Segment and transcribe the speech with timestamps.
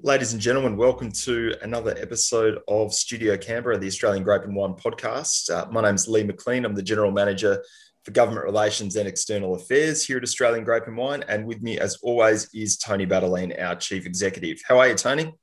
[0.00, 4.74] Ladies and gentlemen, welcome to another episode of Studio Canberra, the Australian Grape and Wine
[4.74, 5.50] podcast.
[5.50, 6.64] Uh, my name is Lee McLean.
[6.64, 7.60] I'm the General Manager
[8.04, 11.24] for Government Relations and External Affairs here at Australian Grape and Wine.
[11.26, 14.60] And with me, as always, is Tony Battaglene, our Chief Executive.
[14.68, 15.34] How are you, Tony?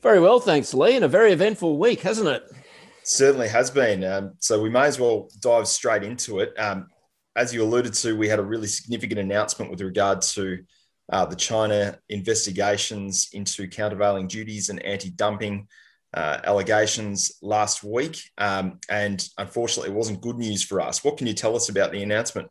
[0.00, 0.94] Very well, thanks, Lee.
[0.94, 2.44] And a very eventful week, hasn't it?
[3.02, 4.04] Certainly has been.
[4.04, 6.54] Um, so we may as well dive straight into it.
[6.56, 6.86] Um,
[7.34, 10.62] as you alluded to, we had a really significant announcement with regard to
[11.12, 15.68] uh, the China investigations into countervailing duties and anti dumping
[16.14, 18.22] uh, allegations last week.
[18.38, 21.04] Um, and unfortunately, it wasn't good news for us.
[21.04, 22.48] What can you tell us about the announcement?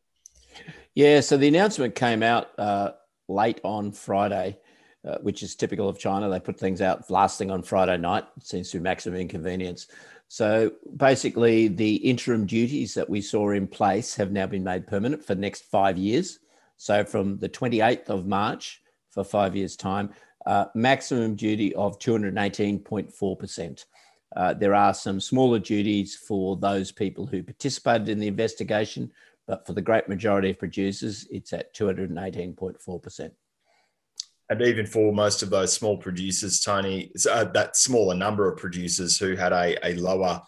[0.94, 2.92] Yeah, so the announcement came out uh,
[3.28, 4.60] late on Friday,
[5.08, 6.30] uh, which is typical of China.
[6.30, 9.88] They put things out last thing on Friday night, it seems to maximum inconvenience.
[10.28, 15.26] So basically, the interim duties that we saw in place have now been made permanent
[15.26, 16.40] for the next five years.
[16.82, 18.82] So from the 28th of March
[19.12, 20.10] for five years' time,
[20.48, 23.86] uh, maximum duty of 218.4%.
[24.36, 29.12] Uh, there are some smaller duties for those people who participated in the investigation,
[29.46, 33.32] but for the great majority of producers, it's at 218.4%.
[34.50, 39.20] And even for most of those small producers, Tony, uh, that smaller number of producers
[39.20, 40.42] who had a, a lower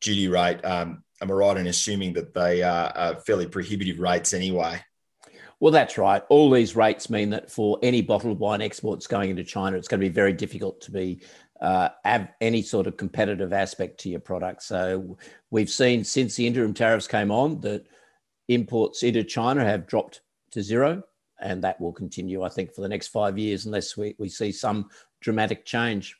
[0.00, 4.80] duty rate, um, am I right in assuming that they are fairly prohibitive rates anyway?
[5.60, 6.22] Well, that's right.
[6.30, 10.00] All these rates mean that for any bottled wine exports going into China, it's going
[10.00, 11.20] to be very difficult to be
[11.60, 14.62] uh, have any sort of competitive aspect to your product.
[14.62, 15.18] So
[15.50, 17.86] we've seen since the interim tariffs came on that
[18.48, 21.02] imports into China have dropped to zero,
[21.38, 24.52] and that will continue, I think, for the next five years unless we, we see
[24.52, 24.88] some
[25.20, 26.16] dramatic change.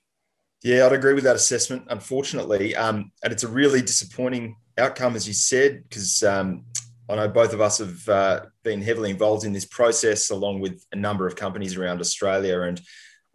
[0.63, 2.77] Yeah, I'd agree with that assessment, unfortunately.
[2.77, 6.65] Um, and it's a really disappointing outcome, as you said, because um,
[7.11, 10.85] I know both of us have uh, been heavily involved in this process, along with
[10.93, 12.61] a number of companies around Australia.
[12.61, 12.81] And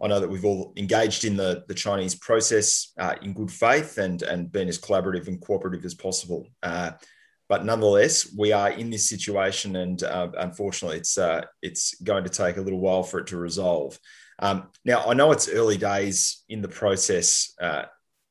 [0.01, 3.97] I know that we've all engaged in the, the Chinese process uh, in good faith
[3.97, 6.47] and, and been as collaborative and cooperative as possible.
[6.63, 6.91] Uh,
[7.49, 12.29] but nonetheless, we are in this situation, and uh, unfortunately, it's uh, it's going to
[12.29, 13.99] take a little while for it to resolve.
[14.39, 17.83] Um, now, I know it's early days in the process uh,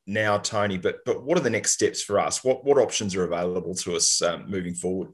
[0.06, 2.42] now, Tony, but but what are the next steps for us?
[2.42, 5.10] What what options are available to us um, moving forward?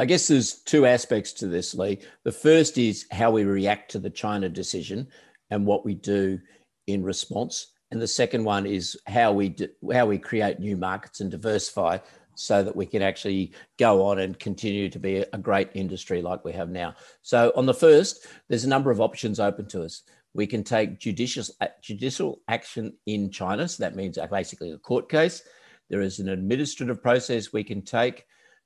[0.00, 1.98] I guess there's two aspects to this, Lee.
[2.24, 5.08] The first is how we react to the China decision
[5.50, 6.40] and what we do
[6.86, 7.74] in response.
[7.90, 11.98] And the second one is how we do, how we create new markets and diversify
[12.34, 16.46] so that we can actually go on and continue to be a great industry like
[16.46, 16.94] we have now.
[17.20, 20.04] So on the first, there's a number of options open to us.
[20.32, 21.44] We can take judicial
[21.82, 23.68] judicial action in China.
[23.68, 25.42] So that means basically a court case.
[25.90, 28.24] There is an administrative process we can take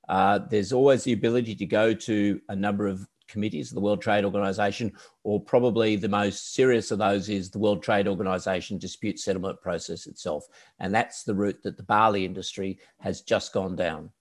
[0.09, 4.01] uh, there's always the ability to go to a number of committees of the World
[4.01, 4.93] Trade Organization,
[5.23, 10.05] or probably the most serious of those is the World Trade Organization dispute settlement process
[10.05, 10.47] itself.
[10.79, 14.11] And that's the route that the barley industry has just gone down.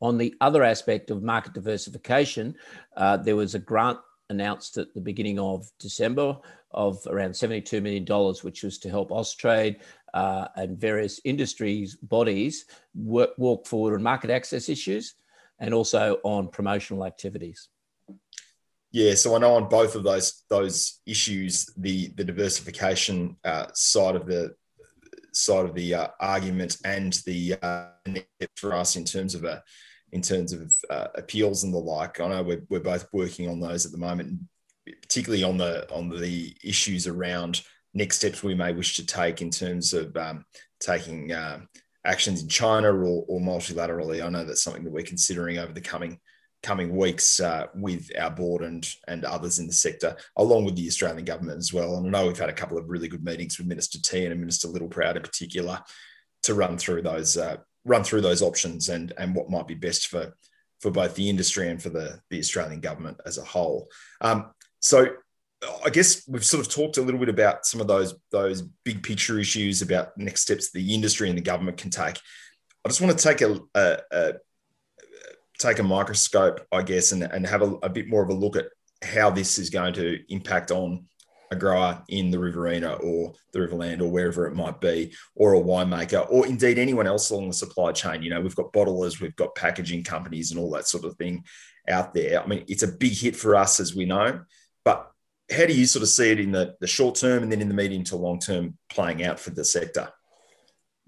[0.00, 2.54] On the other aspect of market diversification,
[2.96, 3.98] uh, there was a grant
[4.30, 6.36] announced at the beginning of December
[6.70, 8.04] of around $72 million,
[8.42, 9.80] which was to help Austrade
[10.14, 15.14] uh, and various industries bodies work, walk forward on market access issues
[15.58, 17.68] and also on promotional activities.
[18.90, 24.16] Yeah, so I know on both of those those issues, the the diversification uh, side
[24.16, 24.54] of the
[25.32, 27.88] side of the uh, argument and the uh,
[28.56, 29.62] for us in terms of a
[30.12, 32.18] in terms of uh, appeals and the like.
[32.18, 34.40] I know we're, we're both working on those at the moment,
[35.02, 37.62] particularly on the on the issues around
[37.94, 40.44] next steps we may wish to take in terms of um,
[40.80, 41.60] taking uh,
[42.04, 44.24] actions in China or, or, multilaterally.
[44.24, 46.18] I know that's something that we're considering over the coming
[46.62, 50.86] coming weeks uh, with our board and and others in the sector, along with the
[50.86, 51.96] Australian government as well.
[51.96, 54.40] And I know we've had a couple of really good meetings with Minister Tehan and
[54.40, 55.80] Minister Littleproud in particular
[56.44, 60.08] to run through those uh, run through those options and and what might be best
[60.08, 60.34] for
[60.80, 63.88] for both the industry and for the the Australian government as a whole.
[64.20, 64.50] Um,
[64.80, 65.08] so
[65.84, 69.02] I guess we've sort of talked a little bit about some of those those big
[69.02, 72.18] picture issues about next steps the industry and the government can take.
[72.84, 74.32] I just want to take a, a, a
[75.58, 78.56] take a microscope, I guess, and, and have a, a, bit more of a look
[78.56, 78.66] at
[79.02, 81.06] how this is going to impact on
[81.50, 85.60] a grower in the Riverina or the Riverland or wherever it might be, or a
[85.60, 88.22] winemaker, or indeed anyone else along the supply chain.
[88.22, 91.44] You know, we've got bottlers, we've got packaging companies, and all that sort of thing
[91.88, 92.42] out there.
[92.42, 94.40] I mean, it's a big hit for us, as we know,
[95.50, 97.68] how do you sort of see it in the, the short term and then in
[97.68, 100.08] the medium to long term playing out for the sector?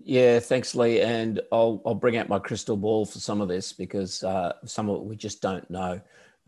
[0.02, 1.02] Yeah, thanks, Lee.
[1.02, 4.88] And I'll, I'll bring out my crystal ball for some of this because uh, some
[4.88, 6.00] of it we just don't know.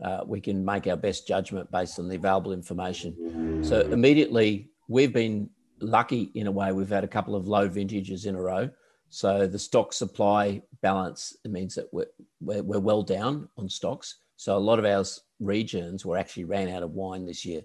[0.03, 3.63] uh, we can make our best judgment based on the available information.
[3.63, 5.49] So immediately, we've been
[5.79, 6.71] lucky in a way.
[6.71, 8.69] We've had a couple of low vintages in a row.
[9.09, 12.07] So the stock supply balance means that we're,
[12.41, 14.17] we're, we're well down on stocks.
[14.35, 15.05] So a lot of our
[15.45, 17.61] regions were actually ran out of wine this year.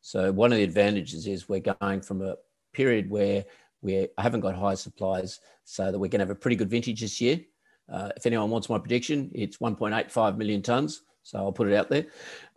[0.00, 2.36] So one of the advantages is we're going from a
[2.72, 3.44] period where
[3.82, 7.00] we haven't got high supplies, so that we're going to have a pretty good vintage
[7.00, 7.40] this year.
[7.88, 11.02] Uh, if anyone wants my prediction, it's 1.85 million tons.
[11.22, 12.06] So I'll put it out there.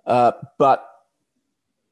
[0.06, 0.88] Uh, but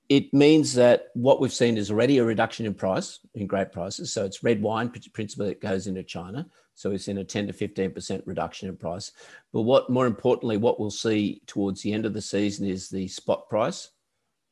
[0.09, 4.13] it means that what we've seen is already a reduction in price, in grape prices.
[4.13, 6.47] So it's red wine principally that goes into China.
[6.75, 9.12] So we've seen a 10 to 15% reduction in price.
[9.52, 13.08] But what more importantly, what we'll see towards the end of the season is the
[13.08, 13.92] spot price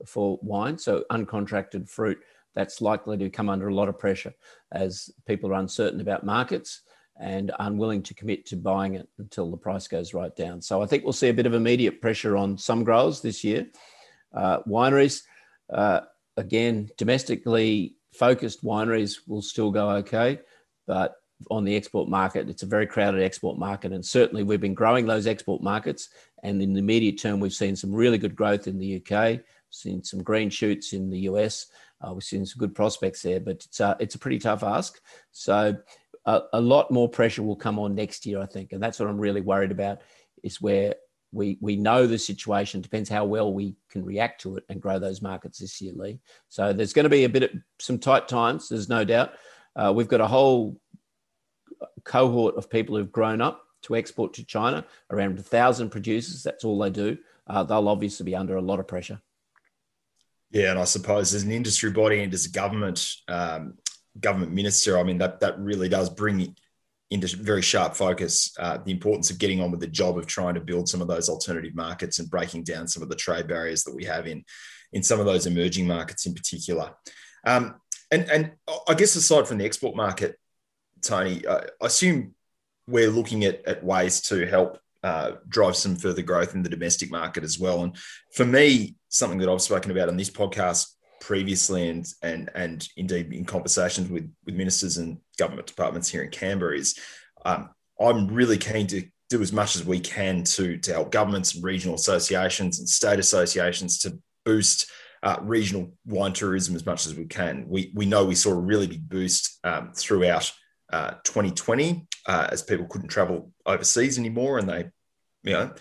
[0.05, 0.77] for wine.
[0.77, 2.19] So uncontracted fruit,
[2.53, 4.33] that's likely to come under a lot of pressure
[4.71, 6.81] as people are uncertain about markets
[7.19, 10.61] and unwilling to commit to buying it until the price goes right down.
[10.61, 13.67] So I think we'll see a bit of immediate pressure on some growers this year.
[14.33, 15.23] Uh, wineries,
[15.71, 16.01] uh,
[16.37, 20.39] again, domestically focused wineries will still go okay,
[20.87, 21.15] but
[21.49, 23.91] on the export market, it's a very crowded export market.
[23.91, 26.09] And certainly we've been growing those export markets.
[26.43, 29.39] And in the immediate term, we've seen some really good growth in the UK,
[29.69, 31.67] seen some green shoots in the US.
[32.01, 34.99] Uh, we've seen some good prospects there, but it's a, it's a pretty tough ask.
[35.31, 35.75] So
[36.25, 38.73] a, a, lot more pressure will come on next year, I think.
[38.73, 40.01] And that's what I'm really worried about
[40.43, 40.95] is where
[41.31, 44.99] we, we know the situation depends how well we can react to it and grow
[44.99, 46.19] those markets this year, Lee.
[46.49, 48.67] So there's going to be a bit of some tight times.
[48.67, 49.33] There's no doubt.
[49.75, 50.80] Uh, we've got a whole
[52.03, 56.43] cohort of people who've grown up to export to China, around a thousand producers.
[56.43, 57.17] That's all they do.
[57.47, 59.19] Uh, they'll obviously be under a lot of pressure.
[60.51, 63.75] Yeah, and I suppose as an industry body and as a government um,
[64.19, 66.55] government minister, I mean that that really does bring
[67.09, 70.53] into very sharp focus uh, the importance of getting on with the job of trying
[70.55, 73.83] to build some of those alternative markets and breaking down some of the trade barriers
[73.83, 74.43] that we have in
[74.93, 76.91] in some of those emerging markets in particular.
[77.45, 77.75] Um,
[78.11, 78.51] and and
[78.87, 80.37] I guess aside from the export market,
[81.01, 82.35] Tony, I assume
[82.87, 87.11] we're looking at, at ways to help uh, drive some further growth in the domestic
[87.11, 87.83] market as well.
[87.83, 87.95] And
[88.35, 90.87] for me, something that I've spoken about on this podcast
[91.19, 96.31] previously and and and indeed in conversations with with ministers and government departments here in
[96.31, 96.99] Canberra is
[97.45, 97.69] um,
[97.99, 101.63] I'm really keen to do as much as we can to to help governments and
[101.63, 104.91] regional associations and state associations to boost
[105.23, 107.65] uh, regional wine tourism as much as we can.
[107.67, 110.51] We we know we saw a really big boost um, throughout
[110.91, 114.85] uh, 2020 uh, as people couldn't travel overseas anymore and they
[115.43, 115.71] you know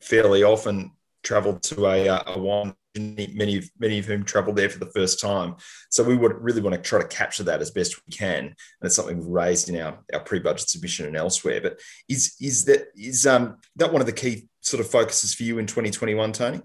[0.00, 0.92] fairly often
[1.22, 4.90] traveled to a, uh, a wine many of many of whom traveled there for the
[4.90, 5.56] first time.
[5.90, 8.54] So we would really want to try to capture that as best we can, and
[8.82, 11.60] it's something we've raised in our, our pre-budget submission and elsewhere.
[11.60, 15.44] But is is that is um that one of the key sort of focuses for
[15.44, 16.60] you in 2021, Tony?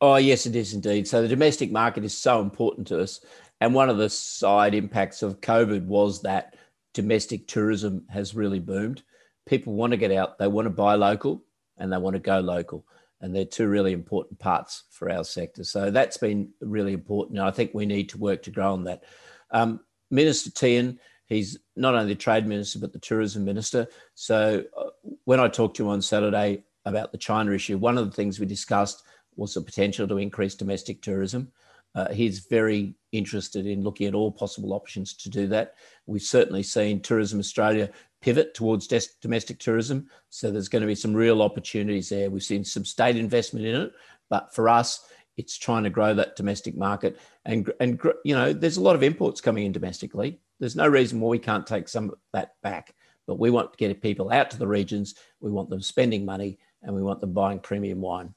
[0.00, 1.08] Oh yes, it is indeed.
[1.08, 3.20] So the domestic market is so important to us,
[3.60, 6.56] and one of the side impacts of COVID was that
[6.94, 9.02] domestic tourism has really boomed.
[9.46, 11.42] People want to get out, they want to buy local,
[11.78, 12.84] and they want to go local
[13.20, 15.64] and they're two really important parts for our sector.
[15.64, 17.38] So that's been really important.
[17.38, 19.04] And I think we need to work to grow on that.
[19.50, 19.80] Um,
[20.10, 23.88] minister Tehan, he's not only the trade minister, but the tourism minister.
[24.14, 24.90] So uh,
[25.24, 28.38] when I talked to him on Saturday about the China issue, one of the things
[28.38, 29.02] we discussed
[29.36, 31.50] was the potential to increase domestic tourism.
[31.94, 35.74] Uh, he's very interested in looking at all possible options to do that.
[36.06, 37.90] We've certainly seen Tourism Australia
[38.20, 38.86] pivot towards
[39.20, 40.08] domestic tourism.
[40.28, 42.30] So there's going to be some real opportunities there.
[42.30, 43.92] We've seen some state investment in it,
[44.28, 47.18] but for us, it's trying to grow that domestic market.
[47.44, 50.40] And, and you know, there's a lot of imports coming in domestically.
[50.58, 52.94] There's no reason why we can't take some of that back.
[53.26, 55.14] But we want to get people out to the regions.
[55.40, 58.34] We want them spending money and we want them buying premium wine.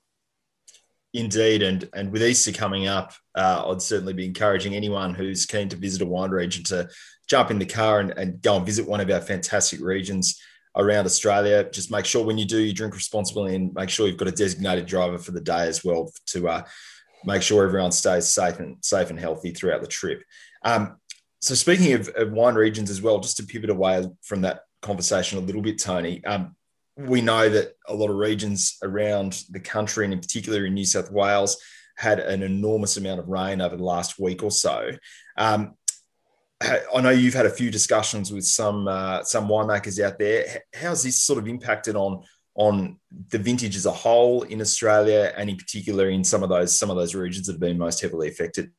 [1.13, 5.67] Indeed, and and with Easter coming up, uh, I'd certainly be encouraging anyone who's keen
[5.69, 6.89] to visit a wine region to
[7.27, 10.41] jump in the car and, and go and visit one of our fantastic regions
[10.75, 11.69] around Australia.
[11.69, 14.31] Just make sure when you do, you drink responsibly, and make sure you've got a
[14.31, 16.63] designated driver for the day as well to uh,
[17.25, 20.23] make sure everyone stays safe and safe and healthy throughout the trip.
[20.63, 20.97] Um,
[21.41, 25.39] so, speaking of, of, wine regions as well, just to pivot away from that conversation
[25.39, 26.23] a little bit, Tony.
[26.23, 26.55] Um,
[26.97, 30.85] we know that a lot of regions around the country, and in particular in New
[30.85, 31.57] South Wales,
[31.97, 34.91] had an enormous amount of rain over the last week or so.
[35.37, 35.75] Um,
[36.61, 40.63] I know you've had a few discussions with some uh, some winemakers out there.
[40.73, 42.23] How's this sort of impacted on
[42.55, 46.77] on the vintage as a whole in Australia, and in particular in some of those
[46.77, 48.71] some of those regions that have been most heavily affected?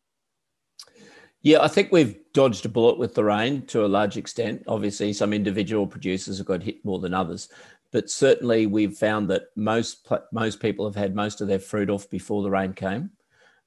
[1.41, 4.63] Yeah, I think we've dodged a bullet with the rain to a large extent.
[4.69, 7.49] Obviously, some individual producers have got hit more than others,
[7.93, 12.09] but certainly we've found that most most people have had most of their fruit off
[12.11, 13.11] before the rain came.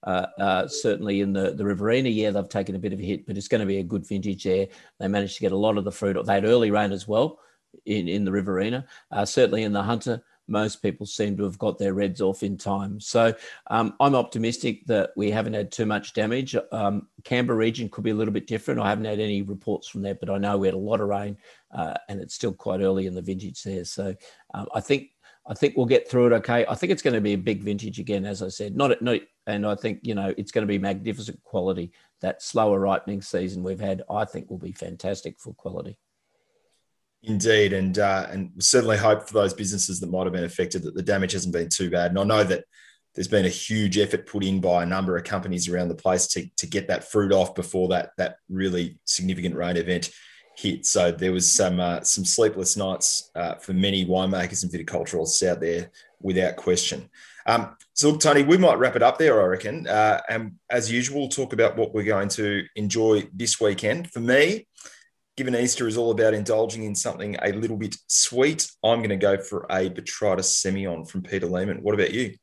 [0.03, 3.25] Uh, uh, certainly in the, the Riverina, yeah, they've taken a bit of a hit,
[3.25, 4.67] but it's going to be a good vintage there.
[5.00, 6.15] They managed to get a lot of the fruit.
[6.15, 6.27] Off.
[6.27, 7.39] They had early rain as well
[7.88, 8.86] in, in the Riverina.
[9.10, 12.57] Uh, certainly in the Hunter, most people seem to have got their reds off in
[12.57, 12.99] time.
[12.99, 13.33] So
[13.67, 16.55] um, I'm optimistic that we haven't had too much damage.
[16.71, 18.79] Um, Canberra region could be a little bit different.
[18.79, 21.07] I haven't had any reports from there, but I know we had a lot of
[21.07, 21.37] rain
[21.71, 23.85] uh, and it's still quite early in the vintage there.
[23.85, 24.15] So
[24.53, 25.09] um, I think
[25.47, 26.65] I think we'll get through it okay.
[26.67, 28.75] I think it's going to be a big vintage again, as I said.
[28.75, 31.91] Not, not, and I think you know it's going to be magnificent quality.
[32.21, 35.97] That slower ripening season we've had, I think, will be fantastic for quality.
[37.27, 40.96] Indeed, and uh, and certainly hope for those businesses that might have been affected that
[40.96, 42.12] the damage hasn't been too bad.
[42.12, 42.65] And I know that
[43.13, 46.27] there's been a huge effort put in by a number of companies around the place
[46.27, 50.12] to, to get that fruit off before that that really significant rain event
[50.58, 50.86] hit.
[50.86, 55.62] So there was some uh, some sleepless nights uh, for many winemakers and viticulturalists out
[55.62, 55.91] there,
[56.25, 57.10] without question.
[57.46, 59.88] Um, so, look, Tony, we might wrap it up there, I reckon.
[59.88, 64.12] Uh, and as usual, talk about what we're going to enjoy this weekend.
[64.12, 64.67] For me,
[65.37, 69.17] given Easter is all about indulging in something a little bit sweet, I'm going to
[69.17, 71.83] go for a Botrytis Semillon from Peter Lehmann.
[71.83, 72.35] What about you?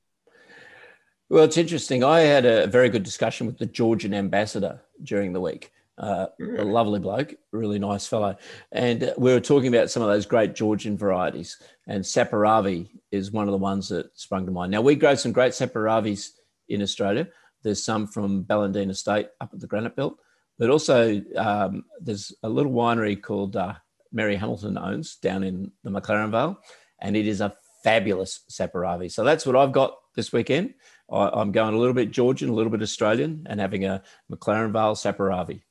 [1.30, 2.04] Well, it's interesting.
[2.04, 5.70] I had a very good discussion with the Georgian ambassador during the week.
[5.96, 6.26] Uh,
[6.58, 8.36] a lovely bloke, really nice fellow.
[8.72, 11.56] And we were talking about some of those great Georgian varieties.
[11.86, 14.72] And Saperavi is one of the ones that sprung to mind.
[14.72, 16.30] Now, we grow some great Saperavis
[16.68, 17.28] in Australia.
[17.62, 20.18] There's some from Ballandean Estate up at the Granite Belt.
[20.62, 23.74] But also, um, there's a little winery called uh,
[24.12, 26.56] Mary Hamilton owns down in the McLaren Vale,
[27.00, 27.52] and it is a
[27.82, 29.10] fabulous Saperavi.
[29.10, 30.74] So that's what I've got this weekend.
[31.10, 34.72] I, am going a little bit Georgian, a little bit Australian, and having a McLaren
[34.72, 35.62] Vale Saperavi.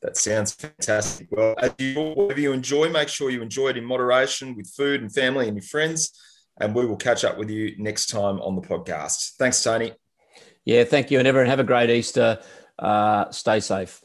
[0.00, 1.26] That sounds fantastic.
[1.32, 5.00] Well, as you, whatever you enjoy, make sure you enjoy it in moderation with food
[5.00, 6.12] and family and your friends.
[6.60, 9.32] And we will catch up with you next time on the podcast.
[9.40, 9.94] Thanks, Tony.
[10.64, 11.18] Yeah, thank you.
[11.18, 12.38] And everyone have a great Easter.
[12.78, 14.04] Uh, stay safe.